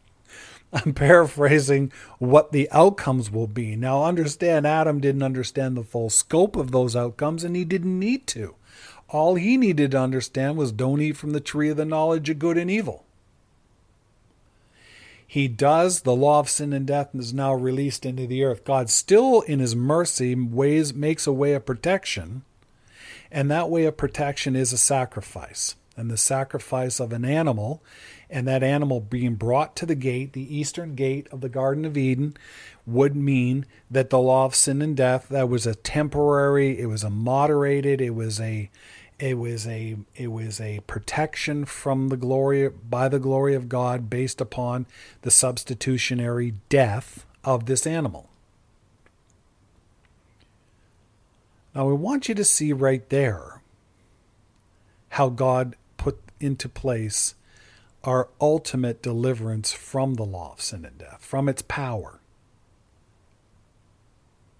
I'm 0.73 0.95
paraphrasing 0.95 1.93
what 2.19 2.53
the 2.53 2.71
outcomes 2.71 3.31
will 3.31 3.49
be. 3.49 3.75
Now, 3.75 4.05
understand, 4.05 4.67
Adam 4.67 5.01
didn't 5.01 5.23
understand 5.23 5.77
the 5.77 5.83
full 5.83 6.11
scope 6.11 6.55
of 6.55 6.71
those 6.71 6.95
outcomes, 6.95 7.43
and 7.43 7.57
he 7.57 7.65
didn't 7.65 7.99
need 7.99 8.27
to. 8.29 8.55
All 9.09 9.35
he 9.35 9.57
needed 9.57 9.91
to 9.91 10.01
understand 10.01 10.57
was 10.57 10.71
don't 10.71 11.01
eat 11.01 11.17
from 11.17 11.31
the 11.31 11.41
tree 11.41 11.71
of 11.71 11.77
the 11.77 11.85
knowledge 11.85 12.31
of 12.31 12.39
good 12.39 12.57
and 12.57 12.71
evil. 12.71 13.05
He 15.27 15.49
does. 15.49 16.03
The 16.03 16.15
law 16.15 16.41
of 16.41 16.49
sin 16.49 16.73
and 16.73 16.87
death 16.87 17.11
is 17.15 17.35
now 17.35 17.55
released 17.55 18.07
into 18.07 18.27
the 18.27 18.45
earth. 18.45 18.65
God 18.65 18.91
still, 18.91 19.41
in 19.43 19.59
his 19.59 19.75
mercy, 19.75 20.35
ways 20.35 20.95
makes 20.95 21.27
a 21.27 21.33
way 21.33 21.55
of 21.55 21.67
protection, 21.67 22.43
and 23.31 23.51
that 23.51 23.71
way 23.71 23.85
of 23.85 23.97
protection 23.97 24.55
is 24.55 24.73
a 24.73 24.79
sacrifice. 24.79 25.75
And 25.97 26.11
the 26.11 26.17
sacrifice 26.17 27.01
of 27.01 27.13
an 27.13 27.25
animal 27.25 27.83
and 28.31 28.47
that 28.47 28.63
animal 28.63 29.01
being 29.01 29.35
brought 29.35 29.75
to 29.77 29.87
the 29.87 29.95
gate, 29.95 30.33
the 30.33 30.57
eastern 30.57 30.95
gate 30.95 31.27
of 31.31 31.41
the 31.41 31.49
Garden 31.49 31.85
of 31.85 31.97
Eden, 31.97 32.37
would 32.87 33.17
mean 33.17 33.67
that 33.91 34.11
the 34.11 34.19
law 34.19 34.45
of 34.47 34.55
sin 34.55 34.81
and 34.83 34.97
death 34.97 35.29
that 35.29 35.49
was 35.49 35.67
a 35.67 35.75
temporary, 35.75 36.79
it 36.79 36.87
was 36.87 37.05
a 37.05 37.11
moderated, 37.11 38.01
it 38.01 38.15
was 38.15 38.41
a 38.41 38.71
it 39.19 39.37
was 39.37 39.67
a 39.67 39.97
it 40.17 40.29
was 40.29 40.61
a 40.61 40.81
protection 40.87 41.67
from 41.67 42.09
the 42.09 42.17
glory 42.17 42.69
by 42.69 43.09
the 43.09 43.19
glory 43.19 43.55
of 43.55 43.69
God 43.69 44.09
based 44.09 44.41
upon 44.41 44.87
the 45.23 45.31
substitutionary 45.31 46.55
death 46.71 47.27
of 47.45 47.67
this 47.67 47.87
animal. 47.87 48.31
Now 51.75 51.87
we 51.87 51.93
want 51.93 52.29
you 52.29 52.35
to 52.35 52.45
see 52.45 52.73
right 52.73 53.07
there 53.11 53.61
how 55.11 55.29
God 55.29 55.77
into 56.41 56.69
place 56.69 57.35
our 58.03 58.29
ultimate 58.41 59.03
deliverance 59.03 59.73
from 59.73 60.15
the 60.15 60.25
law 60.25 60.53
of 60.53 60.61
sin 60.61 60.85
and 60.85 60.99
death, 60.99 61.23
from 61.23 61.49
its 61.49 61.63
power. 61.63 62.21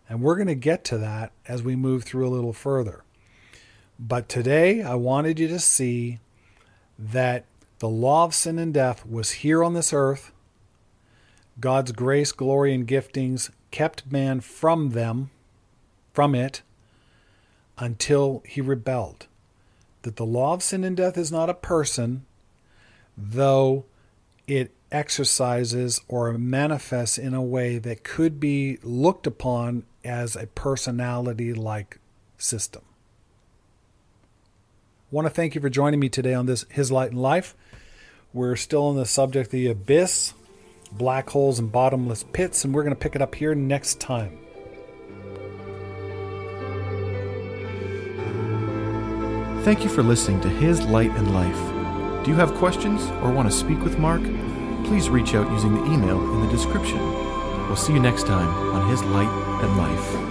And 0.09 0.21
we're 0.21 0.37
going 0.37 0.49
to 0.49 0.55
get 0.55 0.85
to 0.85 0.99
that 0.99 1.33
as 1.47 1.63
we 1.63 1.77
move 1.77 2.05
through 2.05 2.27
a 2.27 2.31
little 2.31 2.53
further. 2.53 3.05
But 3.99 4.29
today, 4.29 4.83
I 4.83 4.95
wanted 4.95 5.39
you 5.39 5.49
to 5.49 5.59
see 5.59 6.19
that 6.99 7.45
the 7.79 7.89
law 7.89 8.25
of 8.25 8.35
sin 8.35 8.59
and 8.59 8.75
death 8.75 9.07
was 9.07 9.31
here 9.31 9.65
on 9.65 9.75
this 9.75 9.93
earth. 9.93 10.33
God's 11.61 11.93
grace, 11.93 12.33
glory, 12.33 12.75
and 12.75 12.87
giftings 12.87 13.51
kept 13.71 14.11
man 14.11 14.41
from 14.41 14.91
them, 14.91 15.31
from 16.13 16.35
it, 16.35 16.63
until 17.79 18.43
he 18.47 18.61
rebelled. 18.61 19.27
That 20.03 20.17
the 20.17 20.27
law 20.27 20.55
of 20.55 20.63
sin 20.63 20.85
and 20.85 20.97
death 20.97 21.19
is 21.19 21.31
not 21.31 21.51
a 21.51 21.55
person, 21.55 22.25
though 23.17 23.85
it 24.47 24.73
exercises 24.91 26.01
or 26.09 26.33
manifests 26.33 27.19
in 27.19 27.35
a 27.35 27.43
way 27.43 27.79
that 27.79 28.03
could 28.03 28.41
be 28.41 28.79
looked 28.83 29.27
upon 29.27 29.85
as 30.05 30.37
a 30.37 30.47
personality 30.47 31.53
like 31.53 31.99
system. 32.39 32.83
I 35.13 35.15
want 35.15 35.27
to 35.27 35.31
thank 35.31 35.55
you 35.55 35.61
for 35.61 35.69
joining 35.69 36.01
me 36.01 36.09
today 36.09 36.35
on 36.35 36.47
this 36.47 36.65
His 36.71 36.91
Light 36.91 37.11
and 37.11 37.21
Life. 37.21 37.55
We're 38.33 38.57
still 38.57 38.87
on 38.87 38.97
the 38.97 39.07
subject 39.07 39.49
of 39.49 39.53
the 39.53 39.67
abyss, 39.67 40.35
black 40.93 41.31
holes, 41.31 41.59
and 41.59 41.71
bottomless 41.71 42.25
pits, 42.33 42.65
and 42.65 42.73
we're 42.73 42.85
going 42.85 42.95
to 42.95 43.01
pick 43.01 43.17
it 43.17 43.23
up 43.23 43.35
here 43.35 43.55
next 43.55 44.01
time. 44.01 44.39
Thank 49.63 49.85
you 49.85 49.91
for 49.91 50.03
listening 50.03 50.41
to 50.41 50.49
His 50.49 50.81
Light 50.87 51.11
and 51.11 51.35
Life. 51.35 52.25
Do 52.25 52.31
you 52.31 52.37
have 52.37 52.55
questions 52.55 53.03
or 53.23 53.31
want 53.31 53.51
to 53.51 53.55
speak 53.55 53.83
with 53.83 53.99
Mark? 53.99 54.23
Please 54.85 55.11
reach 55.11 55.35
out 55.35 55.51
using 55.53 55.75
the 55.75 55.85
email 55.93 56.19
in 56.33 56.41
the 56.41 56.49
description. 56.49 56.99
We'll 57.67 57.77
see 57.77 57.93
you 57.93 58.01
next 58.01 58.27
time 58.27 58.49
on 58.73 58.89
His 58.89 59.03
Light 59.05 59.29
and 59.63 59.77
Life. 59.77 60.30